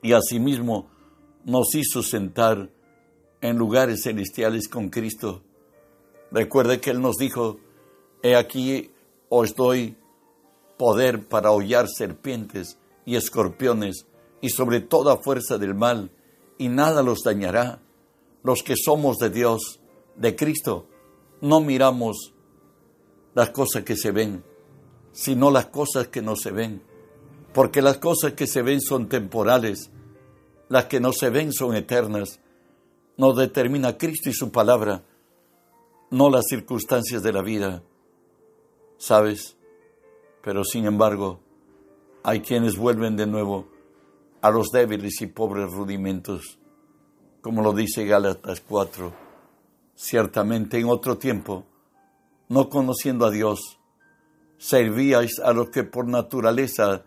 y 0.02 0.12
asimismo 0.12 0.88
nos 1.44 1.74
hizo 1.74 2.02
sentar 2.02 2.70
en 3.40 3.56
lugares 3.56 4.02
celestiales 4.02 4.68
con 4.68 4.90
Cristo. 4.90 5.42
Recuerde 6.30 6.80
que 6.80 6.90
Él 6.90 7.00
nos 7.00 7.16
dijo, 7.16 7.58
he 8.22 8.36
aquí 8.36 8.90
os 9.28 9.54
doy 9.54 9.96
poder 10.76 11.26
para 11.28 11.52
hollar 11.52 11.86
serpientes 11.88 12.78
y 13.04 13.16
escorpiones 13.16 14.06
y 14.40 14.50
sobre 14.50 14.80
toda 14.80 15.18
fuerza 15.18 15.58
del 15.58 15.74
mal, 15.74 16.10
y 16.58 16.68
nada 16.68 17.02
los 17.02 17.22
dañará. 17.22 17.80
Los 18.42 18.62
que 18.62 18.74
somos 18.76 19.18
de 19.18 19.30
Dios, 19.30 19.80
de 20.16 20.34
Cristo, 20.34 20.86
no 21.40 21.60
miramos 21.60 22.32
las 23.34 23.50
cosas 23.50 23.84
que 23.84 23.96
se 23.96 24.10
ven, 24.10 24.44
sino 25.12 25.50
las 25.50 25.66
cosas 25.66 26.08
que 26.08 26.22
no 26.22 26.36
se 26.36 26.50
ven 26.50 26.90
porque 27.52 27.82
las 27.82 27.98
cosas 27.98 28.34
que 28.34 28.46
se 28.46 28.62
ven 28.62 28.80
son 28.80 29.08
temporales, 29.08 29.90
las 30.68 30.84
que 30.86 31.00
no 31.00 31.12
se 31.12 31.30
ven 31.30 31.52
son 31.52 31.74
eternas. 31.74 32.40
Nos 33.16 33.36
determina 33.36 33.98
Cristo 33.98 34.30
y 34.30 34.32
su 34.32 34.50
palabra, 34.50 35.02
no 36.10 36.30
las 36.30 36.46
circunstancias 36.48 37.22
de 37.22 37.32
la 37.32 37.42
vida. 37.42 37.82
¿Sabes? 38.98 39.56
Pero 40.42 40.64
sin 40.64 40.86
embargo, 40.86 41.40
Hay 42.22 42.40
quienes 42.40 42.76
vuelven 42.76 43.16
de 43.16 43.26
nuevo 43.26 43.68
a 44.42 44.50
los 44.50 44.68
débiles 44.68 45.22
y 45.22 45.26
pobres 45.26 45.70
rudimentos, 45.70 46.58
como 47.40 47.62
lo 47.62 47.72
dice 47.72 48.04
Gálatas 48.04 48.60
4. 48.60 49.10
Ciertamente 49.94 50.78
en 50.78 50.90
otro 50.90 51.16
tiempo, 51.16 51.64
no 52.50 52.68
conociendo 52.68 53.26
a 53.26 53.30
Dios, 53.30 53.78
servíais 54.58 55.38
a 55.38 55.52
los 55.52 55.70
que 55.70 55.84
por 55.84 56.08
naturaleza 56.08 57.04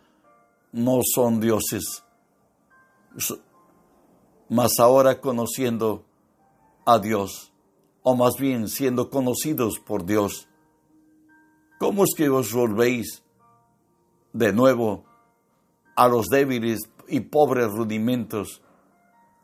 no 0.72 1.02
son 1.04 1.42
dioses, 1.42 2.04
mas 4.50 4.80
ahora 4.80 5.20
conociendo 5.20 6.06
a 6.86 6.98
Dios, 6.98 7.52
o 8.04 8.16
más 8.16 8.38
bien 8.40 8.70
siendo 8.70 9.10
conocidos 9.10 9.80
por 9.80 10.06
Dios, 10.06 10.48
¿cómo 11.78 12.06
es 12.06 12.12
que 12.16 12.30
os 12.30 12.54
volvéis 12.54 13.22
de 14.32 14.54
nuevo 14.54 15.04
a 15.98 16.08
los 16.08 16.28
débiles 16.28 16.90
y 17.10 17.20
pobres 17.20 17.68
rudimentos 17.68 18.62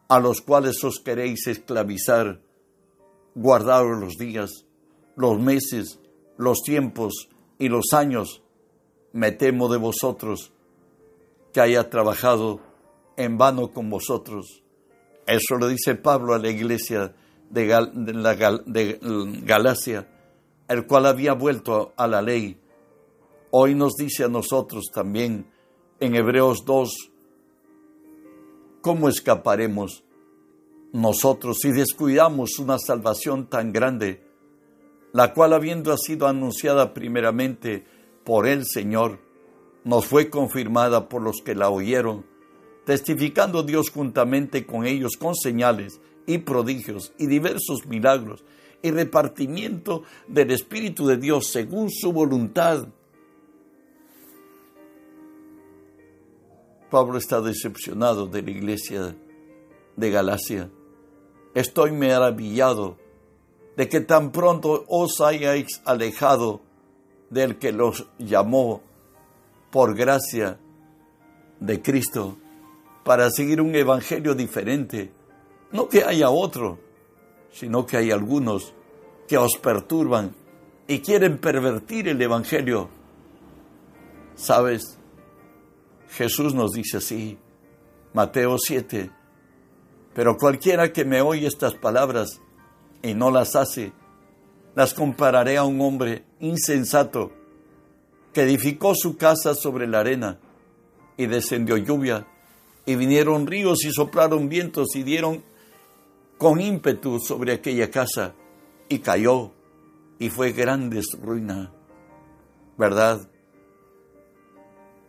a 0.07 0.19
los 0.21 0.39
cuales 0.39 0.81
os 0.85 1.01
queréis 1.03 1.45
esclavizar? 1.47 2.41
Guardaros 3.35 3.99
los 3.99 4.15
días, 4.15 4.65
los 5.19 5.37
meses, 5.37 5.99
los 6.37 6.61
tiempos 6.61 7.27
y 7.57 7.67
los 7.67 7.91
años. 7.93 8.41
Me 9.11 9.33
temo 9.33 9.67
de 9.67 9.77
vosotros 9.77 10.53
que 11.51 11.59
haya 11.59 11.89
trabajado 11.89 12.61
en 13.17 13.37
vano 13.37 13.73
con 13.73 13.89
vosotros. 13.89 14.63
Eso 15.27 15.57
lo 15.57 15.67
dice 15.67 15.95
Pablo 15.95 16.33
a 16.33 16.39
la 16.39 16.49
iglesia 16.49 17.13
de, 17.49 17.65
de, 18.65 18.99
Galacia, 19.43 20.07
el 20.69 20.87
cual 20.87 21.05
había 21.05 21.33
vuelto 21.33 21.91
a 21.97 22.07
la 22.07 22.21
ley. 22.21 22.57
Hoy 23.51 23.75
nos 23.75 23.95
dice 23.95 24.23
a 24.23 24.29
nosotros 24.29 24.85
también 24.93 25.51
en 25.99 26.15
Hebreos 26.15 26.63
2, 26.65 27.11
¿cómo 28.79 29.09
escaparemos 29.09 30.05
nosotros 30.93 31.57
si 31.61 31.71
descuidamos 31.71 32.57
una 32.57 32.79
salvación 32.79 33.47
tan 33.47 33.73
grande, 33.73 34.28
la 35.11 35.33
cual 35.33 35.53
habiendo 35.53 35.95
sido 35.97 36.27
anunciada 36.27 36.93
primeramente 36.93 37.85
por 38.23 38.47
el 38.47 38.65
Señor, 38.65 39.19
nos 39.83 40.05
fue 40.05 40.29
confirmada 40.29 41.09
por 41.09 41.21
los 41.21 41.37
que 41.43 41.55
la 41.55 41.69
oyeron, 41.69 42.25
testificando 42.85 43.63
Dios 43.63 43.89
juntamente 43.89 44.65
con 44.65 44.85
ellos 44.85 45.17
con 45.17 45.35
señales 45.35 45.99
y 46.27 46.39
prodigios 46.39 47.13
y 47.17 47.27
diversos 47.27 47.85
milagros 47.87 48.43
y 48.81 48.91
repartimiento 48.91 50.03
del 50.27 50.51
Espíritu 50.51 51.07
de 51.07 51.17
Dios 51.17 51.47
según 51.47 51.89
su 51.89 52.13
voluntad. 52.13 52.87
Pablo 56.89 57.17
está 57.17 57.41
decepcionado 57.41 58.25
de 58.27 58.41
la 58.41 58.51
iglesia 58.51 59.15
de 59.95 60.11
Galacia. 60.11 60.71
Estoy 61.53 61.91
maravillado 61.91 62.97
de 63.79 63.87
que 63.87 64.01
tan 64.01 64.33
pronto 64.33 64.83
os 64.89 65.21
hayáis 65.21 65.79
alejado 65.85 66.59
del 67.29 67.57
que 67.57 67.71
los 67.71 68.07
llamó 68.17 68.81
por 69.71 69.95
gracia 69.95 70.59
de 71.61 71.81
Cristo 71.81 72.35
para 73.05 73.31
seguir 73.31 73.61
un 73.61 73.73
evangelio 73.73 74.35
diferente 74.35 75.13
no 75.71 75.87
que 75.87 76.03
haya 76.03 76.29
otro, 76.29 76.77
sino 77.53 77.85
que 77.85 77.95
hay 77.95 78.11
algunos 78.11 78.73
que 79.29 79.37
os 79.37 79.55
perturban 79.55 80.35
y 80.85 80.99
quieren 80.99 81.37
pervertir 81.37 82.09
el 82.09 82.21
Evangelio. 82.21 82.89
¿Sabes? 84.35 84.97
Jesús 86.09 86.53
nos 86.53 86.71
dice 86.73 86.97
así, 86.97 87.37
Mateo 88.11 88.57
7, 88.57 89.09
pero 90.13 90.35
cualquiera 90.35 90.91
que 90.91 91.05
me 91.05 91.21
oye 91.21 91.47
estas 91.47 91.75
palabras 91.75 92.41
y 93.01 93.13
no 93.13 93.31
las 93.31 93.55
hace, 93.55 93.91
las 94.75 94.93
compararé 94.93 95.57
a 95.57 95.63
un 95.63 95.81
hombre 95.81 96.23
insensato 96.39 97.31
que 98.33 98.41
edificó 98.41 98.93
su 98.95 99.17
casa 99.17 99.55
sobre 99.55 99.87
la 99.87 99.99
arena 99.99 100.39
y 101.17 101.25
descendió 101.25 101.77
lluvia 101.77 102.27
y 102.85 102.95
vinieron 102.95 103.47
ríos 103.47 103.83
y 103.85 103.91
soplaron 103.91 104.49
vientos 104.49 104.95
y 104.95 105.03
dieron 105.03 105.43
con 106.37 106.61
ímpetu 106.61 107.19
sobre 107.19 107.53
aquella 107.53 107.91
casa 107.91 108.33
y 108.87 108.99
cayó 108.99 109.51
y 110.17 110.29
fue 110.29 110.51
grande 110.51 111.01
su 111.03 111.17
ruina. 111.17 111.71
¿Verdad? 112.77 113.27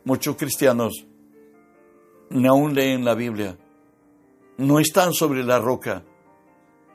Muchos 0.05 0.37
cristianos 0.37 1.07
ni 2.31 2.47
aún 2.47 2.75
leen 2.75 3.05
la 3.05 3.15
Biblia, 3.15 3.59
no 4.57 4.79
están 4.79 5.13
sobre 5.13 5.43
la 5.43 5.59
roca, 5.59 6.05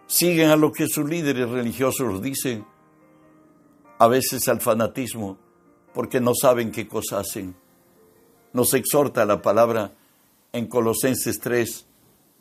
siguen 0.08 0.50
a 0.50 0.56
lo 0.56 0.72
que 0.72 0.88
sus 0.88 1.08
líderes 1.10 1.50
religiosos 1.50 2.22
dicen, 2.22 2.66
a 3.98 4.08
veces 4.08 4.48
al 4.48 4.62
fanatismo, 4.62 5.38
porque 5.94 6.20
no 6.20 6.34
saben 6.36 6.72
qué 6.72 6.88
cosa 6.88 7.20
hacen. 7.20 7.56
Nos 8.54 8.74
exhorta 8.74 9.26
la 9.26 9.42
palabra 9.42 9.94
en 10.52 10.68
Colosenses 10.68 11.40
3, 11.40 11.86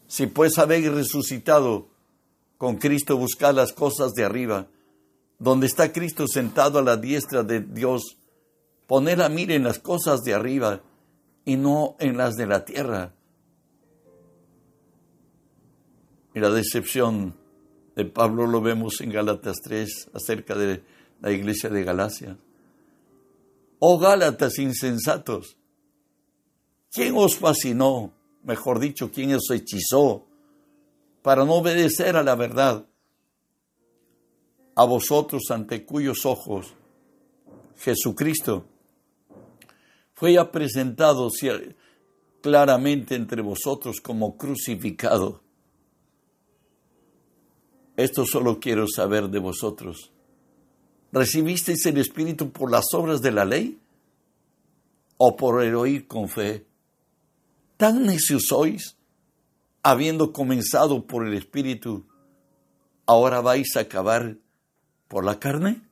si 0.06 0.26
pues 0.26 0.58
habéis 0.58 0.90
resucitado 0.92 1.88
con 2.58 2.76
Cristo, 2.76 3.16
buscad 3.16 3.54
las 3.54 3.72
cosas 3.72 4.12
de 4.12 4.24
arriba, 4.24 4.68
donde 5.38 5.66
está 5.66 5.92
Cristo 5.92 6.26
sentado 6.28 6.78
a 6.78 6.82
la 6.82 6.96
diestra 6.96 7.42
de 7.42 7.60
Dios. 7.60 8.16
Poned 8.86 9.18
la 9.18 9.28
mira 9.28 9.54
en 9.54 9.64
las 9.64 9.78
cosas 9.78 10.22
de 10.22 10.34
arriba 10.34 10.80
y 11.44 11.56
no 11.56 11.96
en 11.98 12.16
las 12.16 12.36
de 12.36 12.46
la 12.46 12.64
tierra. 12.64 13.12
Y 16.34 16.40
la 16.40 16.50
decepción 16.50 17.34
de 17.96 18.04
Pablo 18.04 18.46
lo 18.46 18.60
vemos 18.60 19.00
en 19.00 19.10
Gálatas 19.10 19.56
3 19.62 20.10
acerca 20.14 20.54
de 20.54 20.82
la 21.20 21.30
iglesia 21.30 21.70
de 21.70 21.84
Galacia. 21.84 22.36
Oh 23.78 23.98
Gálatas 23.98 24.58
insensatos, 24.58 25.56
¿quién 26.90 27.14
os 27.16 27.36
fascinó? 27.36 28.12
mejor 28.44 28.78
dicho, 28.78 29.10
quien 29.10 29.34
os 29.34 29.50
hechizó 29.50 30.26
para 31.22 31.44
no 31.44 31.54
obedecer 31.54 32.16
a 32.16 32.22
la 32.22 32.34
verdad, 32.34 32.86
a 34.76 34.84
vosotros 34.84 35.50
ante 35.50 35.84
cuyos 35.84 36.26
ojos 36.26 36.74
Jesucristo 37.76 38.66
fue 40.14 40.34
ya 40.34 40.50
presentado 40.50 41.28
claramente 42.40 43.14
entre 43.14 43.40
vosotros 43.40 44.00
como 44.00 44.36
crucificado. 44.36 45.43
Esto 47.96 48.24
solo 48.26 48.58
quiero 48.58 48.86
saber 48.88 49.28
de 49.28 49.38
vosotros. 49.38 50.10
¿Recibisteis 51.12 51.86
el 51.86 51.98
Espíritu 51.98 52.50
por 52.50 52.70
las 52.70 52.86
obras 52.92 53.22
de 53.22 53.30
la 53.30 53.44
ley 53.44 53.78
o 55.16 55.36
por 55.36 55.62
el 55.62 55.76
oír 55.76 56.08
con 56.08 56.28
fe? 56.28 56.66
¿Tan 57.76 58.04
necios 58.04 58.46
sois? 58.48 58.96
Habiendo 59.82 60.32
comenzado 60.32 61.06
por 61.06 61.26
el 61.26 61.34
Espíritu, 61.34 62.04
¿ahora 63.06 63.40
vais 63.40 63.76
a 63.76 63.80
acabar 63.80 64.38
por 65.06 65.24
la 65.24 65.38
carne? 65.38 65.82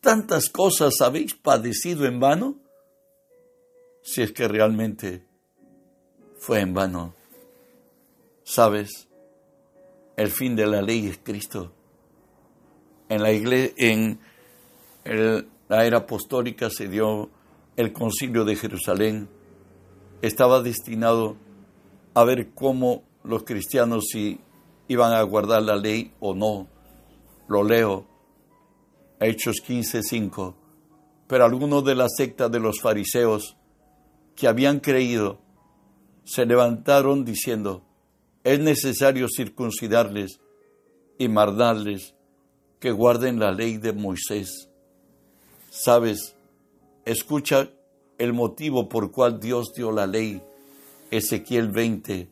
¿Tantas 0.00 0.48
cosas 0.48 1.02
habéis 1.02 1.34
padecido 1.34 2.06
en 2.06 2.20
vano? 2.20 2.58
Si 4.02 4.22
es 4.22 4.32
que 4.32 4.48
realmente 4.48 5.26
fue 6.38 6.60
en 6.60 6.72
vano. 6.72 7.14
¿Sabes? 8.44 9.09
El 10.20 10.28
fin 10.28 10.54
de 10.54 10.66
la 10.66 10.82
ley 10.82 11.06
es 11.06 11.18
Cristo. 11.22 11.72
En 13.08 13.22
la 13.22 13.32
iglesia, 13.32 13.72
en 13.78 14.20
la 15.66 15.86
era 15.86 15.96
apostólica 15.96 16.68
se 16.68 16.88
dio 16.88 17.30
el 17.74 17.94
concilio 17.94 18.44
de 18.44 18.54
Jerusalén 18.54 19.30
estaba 20.20 20.60
destinado 20.60 21.38
a 22.12 22.24
ver 22.24 22.50
cómo 22.50 23.02
los 23.24 23.44
cristianos 23.44 24.04
iban 24.88 25.14
a 25.14 25.22
guardar 25.22 25.62
la 25.62 25.76
ley 25.76 26.12
o 26.20 26.34
no. 26.34 26.68
Lo 27.48 27.64
leo, 27.64 28.06
Hechos 29.20 29.62
15:5. 29.66 30.54
Pero 31.28 31.46
algunos 31.46 31.82
de 31.82 31.94
la 31.94 32.10
secta 32.10 32.50
de 32.50 32.60
los 32.60 32.82
fariseos 32.82 33.56
que 34.36 34.48
habían 34.48 34.80
creído 34.80 35.40
se 36.24 36.44
levantaron 36.44 37.24
diciendo, 37.24 37.86
es 38.44 38.58
necesario 38.58 39.26
circuncidarles 39.28 40.40
y 41.18 41.28
mardarles 41.28 42.14
que 42.78 42.90
guarden 42.90 43.38
la 43.38 43.52
ley 43.52 43.76
de 43.76 43.92
Moisés. 43.92 44.68
Sabes, 45.70 46.34
escucha 47.04 47.70
el 48.18 48.32
motivo 48.32 48.88
por 48.88 49.12
cual 49.12 49.38
Dios 49.40 49.72
dio 49.74 49.92
la 49.92 50.06
ley. 50.06 50.42
Ezequiel 51.10 51.68
20, 51.68 52.28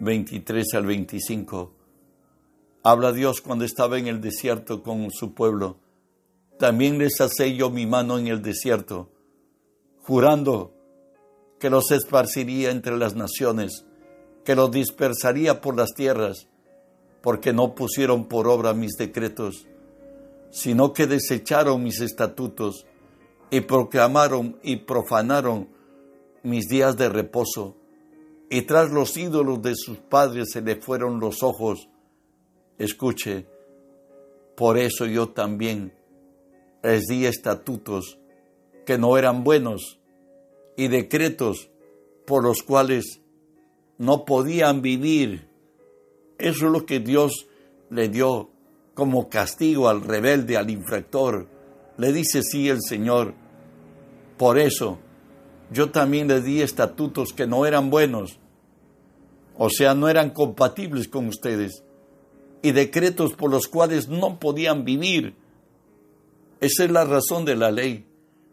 23 0.00 0.74
al 0.74 0.86
25. 0.86 1.72
Habla 2.82 3.12
Dios 3.12 3.40
cuando 3.40 3.64
estaba 3.64 3.98
en 3.98 4.06
el 4.06 4.20
desierto 4.20 4.82
con 4.82 5.10
su 5.10 5.34
pueblo. 5.34 5.78
También 6.58 6.98
les 6.98 7.20
hacé 7.20 7.56
yo 7.56 7.70
mi 7.70 7.86
mano 7.86 8.18
en 8.18 8.26
el 8.26 8.42
desierto, 8.42 9.10
jurando 10.02 10.74
que 11.58 11.70
los 11.70 11.90
esparciría 11.90 12.70
entre 12.70 12.96
las 12.98 13.14
naciones, 13.14 13.86
que 14.44 14.54
los 14.54 14.70
dispersaría 14.70 15.60
por 15.60 15.76
las 15.76 15.94
tierras, 15.94 16.48
porque 17.22 17.52
no 17.52 17.74
pusieron 17.74 18.26
por 18.26 18.48
obra 18.48 18.72
mis 18.72 18.92
decretos, 18.96 19.66
sino 20.50 20.92
que 20.92 21.06
desecharon 21.06 21.82
mis 21.82 22.00
estatutos 22.00 22.86
y 23.50 23.60
proclamaron 23.60 24.58
y 24.62 24.76
profanaron 24.76 25.68
mis 26.42 26.68
días 26.68 26.96
de 26.96 27.08
reposo, 27.08 27.76
y 28.48 28.62
tras 28.62 28.90
los 28.90 29.16
ídolos 29.16 29.62
de 29.62 29.74
sus 29.76 29.98
padres 29.98 30.50
se 30.52 30.62
le 30.62 30.76
fueron 30.76 31.20
los 31.20 31.42
ojos. 31.42 31.88
Escuche, 32.78 33.46
por 34.56 34.78
eso 34.78 35.06
yo 35.06 35.28
también 35.28 35.92
les 36.82 37.06
di 37.06 37.26
estatutos 37.26 38.18
que 38.86 38.98
no 38.98 39.16
eran 39.18 39.44
buenos 39.44 40.00
y 40.76 40.88
decretos 40.88 41.70
por 42.26 42.42
los 42.42 42.62
cuales 42.62 43.20
no 44.00 44.24
podían 44.24 44.80
vivir. 44.80 45.46
Eso 46.38 46.66
es 46.66 46.72
lo 46.72 46.86
que 46.86 47.00
Dios 47.00 47.46
le 47.90 48.08
dio 48.08 48.48
como 48.94 49.28
castigo 49.28 49.90
al 49.90 50.00
rebelde, 50.00 50.56
al 50.56 50.70
infractor. 50.70 51.46
Le 51.98 52.10
dice 52.10 52.42
sí 52.42 52.70
el 52.70 52.80
Señor. 52.80 53.34
Por 54.38 54.58
eso 54.58 54.98
yo 55.70 55.90
también 55.90 56.28
le 56.28 56.40
di 56.40 56.62
estatutos 56.62 57.34
que 57.34 57.46
no 57.46 57.66
eran 57.66 57.90
buenos, 57.90 58.38
o 59.58 59.68
sea, 59.68 59.94
no 59.94 60.08
eran 60.08 60.30
compatibles 60.30 61.06
con 61.06 61.28
ustedes, 61.28 61.84
y 62.62 62.72
decretos 62.72 63.34
por 63.34 63.50
los 63.50 63.68
cuales 63.68 64.08
no 64.08 64.40
podían 64.40 64.86
vivir. 64.86 65.34
Esa 66.58 66.84
es 66.84 66.90
la 66.90 67.04
razón 67.04 67.44
de 67.44 67.56
la 67.56 67.70
ley. 67.70 68.06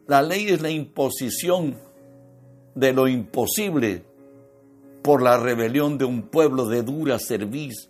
La 0.07 0.21
ley 0.21 0.47
es 0.49 0.61
la 0.61 0.71
imposición 0.71 1.77
de 2.75 2.91
lo 2.91 3.07
imposible 3.07 4.06
por 5.01 5.21
la 5.21 5.37
rebelión 5.37 5.97
de 5.97 6.05
un 6.05 6.23
pueblo 6.23 6.67
de 6.67 6.83
dura 6.83 7.19
cerviz. 7.19 7.89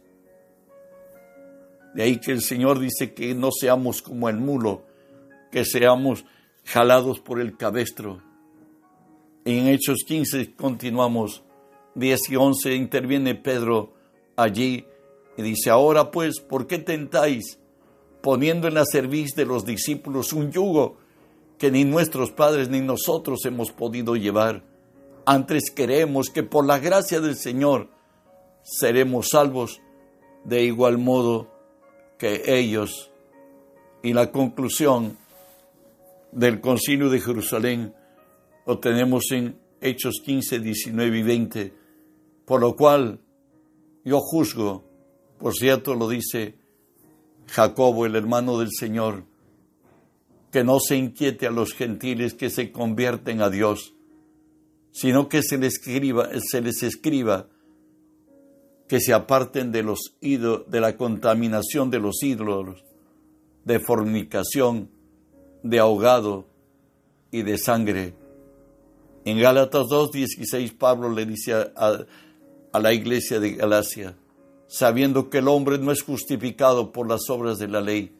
De 1.93 2.04
ahí 2.04 2.17
que 2.17 2.32
el 2.32 2.41
Señor 2.41 2.80
dice 2.80 3.13
que 3.13 3.34
no 3.34 3.50
seamos 3.52 4.02
como 4.02 4.30
el 4.30 4.38
mulo, 4.38 4.84
que 5.52 5.65
seamos 5.65 6.26
jalados 6.63 7.20
por 7.20 7.39
el 7.39 7.58
cabestro. 7.58 8.22
En 9.46 9.67
Hechos 9.67 10.04
15 10.06 10.54
continuamos, 10.56 11.43
10 11.96 12.30
y 12.30 12.36
11 12.36 12.76
interviene 12.76 13.36
Pedro 13.36 13.93
allí 14.36 14.86
y 15.38 15.41
dice, 15.41 15.70
ahora 15.70 16.12
pues, 16.12 16.39
¿por 16.39 16.67
qué 16.67 16.78
tentáis 16.78 17.58
poniendo 18.22 18.67
en 18.67 18.74
la 18.74 18.86
cerviz 18.86 19.36
de 19.36 19.46
los 19.46 19.65
discípulos 19.65 20.34
un 20.34 20.52
yugo 20.52 20.98
que 21.58 21.72
ni 21.72 21.86
nuestros 21.86 22.32
padres 22.32 22.70
ni 22.70 22.82
nosotros 22.82 23.46
hemos 23.46 23.72
podido 23.72 24.15
llevar. 24.15 24.63
Antes 25.30 25.72
queremos 25.72 26.30
que 26.30 26.42
por 26.42 26.66
la 26.66 26.80
gracia 26.80 27.20
del 27.20 27.36
Señor 27.36 27.90
seremos 28.63 29.28
salvos 29.32 29.82
de 30.46 30.63
igual 30.63 31.00
modo 31.00 31.52
que 32.18 32.44
ellos. 32.46 33.12
Y 34.02 34.13
la 34.13 34.32
conclusión 34.32 35.18
del 36.32 36.62
concilio 36.62 37.10
de 37.10 37.20
Jerusalén 37.20 37.94
lo 38.66 38.80
tenemos 38.80 39.30
en 39.32 39.60
Hechos 39.82 40.22
15, 40.24 40.60
19 40.60 41.18
y 41.18 41.24
20, 41.24 41.74
por 42.46 42.62
lo 42.62 42.78
cual 42.78 43.20
yo 44.06 44.22
juzgo, 44.22 44.86
por 45.40 45.54
cierto 45.54 45.94
lo 45.94 46.08
dice 46.08 46.58
Jacobo, 47.48 48.06
el 48.06 48.16
hermano 48.16 48.60
del 48.60 48.72
Señor, 48.72 49.26
que 50.54 50.63
no 50.63 50.80
se 50.80 50.96
inquiete 50.96 51.48
a 51.48 51.52
los 51.52 51.74
gentiles 51.74 52.34
que 52.34 52.50
se 52.50 52.72
convierten 52.72 53.42
a 53.42 53.50
Dios, 53.50 53.94
sino 55.00 55.30
que 55.30 55.44
se 55.44 55.60
les 55.60 55.76
escriba, 55.76 56.28
se 56.40 56.60
les 56.60 56.82
escriba 56.82 57.46
que 58.88 59.00
se 59.00 59.14
aparten 59.14 59.72
de, 59.72 59.84
los 59.84 60.16
de 60.20 60.82
la 60.82 60.98
contaminación 60.98 61.92
de 61.92 62.00
los 62.00 62.24
ídolos, 62.24 62.84
de 63.64 63.80
fornicación, 63.80 64.90
de 65.62 65.78
ahogado 65.78 66.48
y 67.30 67.44
de 67.44 67.60
sangre. 67.60 68.16
En 69.24 69.40
Gálatas 69.40 69.86
2.16 69.86 70.76
Pablo 70.76 71.12
le 71.12 71.28
dice 71.28 71.54
a, 71.54 71.68
a 72.72 72.80
la 72.80 72.92
iglesia 72.92 73.40
de 73.40 73.52
Galacia, 73.52 74.18
sabiendo 74.66 75.30
que 75.30 75.38
el 75.40 75.48
hombre 75.48 75.78
no 75.78 75.92
es 75.92 76.02
justificado 76.02 76.92
por 76.92 77.08
las 77.08 77.30
obras 77.30 77.60
de 77.60 77.68
la 77.68 77.82
ley, 77.82 78.16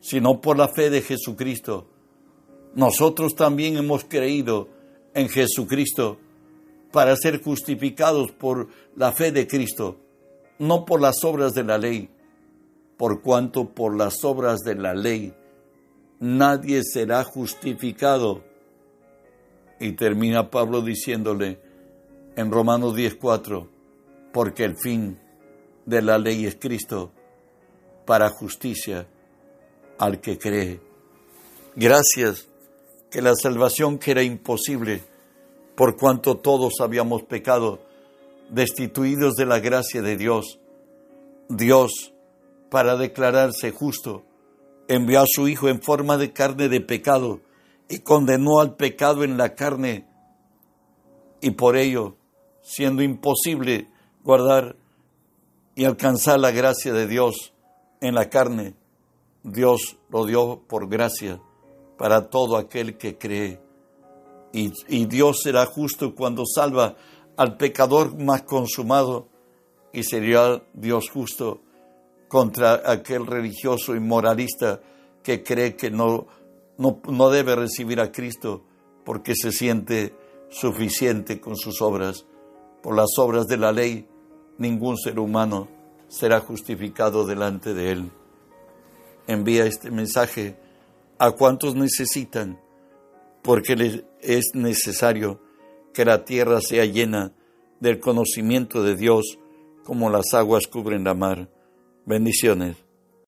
sino 0.00 0.40
por 0.40 0.58
la 0.58 0.66
fe 0.66 0.90
de 0.90 1.00
Jesucristo. 1.00 1.86
Nosotros 2.74 3.36
también 3.36 3.76
hemos 3.76 4.02
creído 4.02 4.81
en 5.14 5.28
Jesucristo 5.28 6.18
para 6.92 7.16
ser 7.16 7.42
justificados 7.42 8.32
por 8.32 8.68
la 8.96 9.12
fe 9.12 9.32
de 9.32 9.46
Cristo, 9.46 9.98
no 10.58 10.84
por 10.84 11.00
las 11.00 11.24
obras 11.24 11.54
de 11.54 11.64
la 11.64 11.78
ley, 11.78 12.10
por 12.96 13.22
cuanto 13.22 13.70
por 13.70 13.96
las 13.96 14.24
obras 14.24 14.60
de 14.60 14.74
la 14.74 14.94
ley 14.94 15.34
nadie 16.22 16.82
será 16.84 17.24
justificado. 17.24 18.44
Y 19.80 19.92
termina 19.92 20.50
Pablo 20.50 20.80
diciéndole 20.80 21.60
en 22.36 22.50
Romanos 22.52 22.94
10:4, 22.94 23.68
porque 24.32 24.64
el 24.64 24.76
fin 24.76 25.18
de 25.84 26.00
la 26.00 26.18
ley 26.18 26.46
es 26.46 26.54
Cristo 26.54 27.10
para 28.06 28.28
justicia 28.30 29.08
al 29.98 30.20
que 30.20 30.38
cree. 30.38 30.80
Gracias 31.74 32.48
que 33.12 33.20
la 33.20 33.34
salvación 33.34 33.98
que 33.98 34.10
era 34.10 34.22
imposible, 34.22 35.02
por 35.76 35.96
cuanto 35.96 36.38
todos 36.38 36.80
habíamos 36.80 37.22
pecado, 37.24 37.80
destituidos 38.48 39.34
de 39.34 39.44
la 39.44 39.60
gracia 39.60 40.00
de 40.00 40.16
Dios, 40.16 40.58
Dios, 41.50 42.14
para 42.70 42.96
declararse 42.96 43.70
justo, 43.70 44.24
envió 44.88 45.20
a 45.20 45.26
su 45.28 45.46
Hijo 45.46 45.68
en 45.68 45.82
forma 45.82 46.16
de 46.16 46.32
carne 46.32 46.70
de 46.70 46.80
pecado 46.80 47.40
y 47.86 47.98
condenó 47.98 48.60
al 48.60 48.76
pecado 48.76 49.24
en 49.24 49.36
la 49.36 49.54
carne, 49.54 50.06
y 51.42 51.50
por 51.50 51.76
ello, 51.76 52.16
siendo 52.62 53.02
imposible 53.02 53.88
guardar 54.24 54.74
y 55.74 55.84
alcanzar 55.84 56.40
la 56.40 56.50
gracia 56.50 56.94
de 56.94 57.06
Dios 57.06 57.52
en 58.00 58.14
la 58.14 58.30
carne, 58.30 58.74
Dios 59.42 59.98
lo 60.08 60.24
dio 60.24 60.62
por 60.66 60.88
gracia 60.88 61.42
para 62.02 62.28
todo 62.28 62.56
aquel 62.56 62.98
que 62.98 63.16
cree. 63.16 63.60
Y, 64.52 65.06
Dios 65.06 65.42
será 65.44 65.66
justo 65.66 66.16
cuando 66.16 66.42
salva 66.44 66.96
al 67.36 67.56
pecador 67.56 68.20
más 68.20 68.42
consumado 68.42 69.28
y 69.92 70.02
sería 70.02 70.64
Dios 70.74 71.08
justo 71.08 71.62
contra 72.26 72.90
aquel 72.90 73.24
religioso 73.24 73.94
y 73.94 74.00
moralista 74.00 74.80
que 75.22 75.44
cree 75.44 75.76
que 75.76 75.92
no, 75.92 76.26
no, 76.76 77.00
no 77.06 77.30
debe 77.30 77.54
recibir 77.54 78.00
a 78.00 78.10
Cristo 78.10 78.64
porque 79.04 79.36
se 79.36 79.52
siente 79.52 80.12
suficiente 80.50 81.40
con 81.40 81.56
sus 81.56 81.80
obras. 81.80 82.26
Por 82.82 82.96
las 82.96 83.16
obras 83.16 83.46
de 83.46 83.58
la 83.58 83.70
ley 83.70 84.08
ningún 84.58 84.98
ser 84.98 85.20
humano 85.20 85.68
será 86.08 86.40
justificado 86.40 87.24
delante 87.24 87.74
de 87.74 87.92
Él. 87.92 88.10
Envía 89.28 89.66
este 89.66 89.92
mensaje 89.92 90.56
a 91.22 91.30
cuantos 91.30 91.76
necesitan, 91.76 92.60
porque 93.42 94.04
es 94.20 94.46
necesario 94.54 95.40
que 95.94 96.04
la 96.04 96.24
tierra 96.24 96.60
sea 96.60 96.84
llena 96.84 97.32
del 97.78 98.00
conocimiento 98.00 98.82
de 98.82 98.96
Dios 98.96 99.38
como 99.84 100.10
las 100.10 100.34
aguas 100.34 100.66
cubren 100.66 101.04
la 101.04 101.14
mar. 101.14 101.48
Bendiciones. 102.06 102.81